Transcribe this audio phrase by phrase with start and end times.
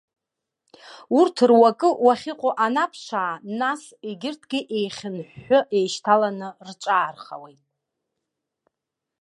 [1.19, 7.63] Урҭ руакы уахьыҟоу анаԥшаа, нас, егьырҭгьы еихьынҳәҳәы, еишьҭаланы рҿаархауеит.